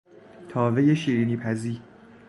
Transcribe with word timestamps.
تاوهی 0.49 0.95
شیرینی 0.95 1.37
پزی 1.37 1.81